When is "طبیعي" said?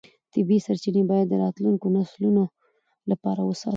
0.33-0.61